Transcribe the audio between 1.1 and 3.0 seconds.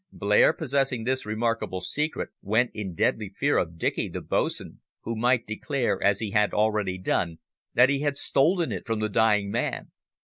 remarkable secret, went in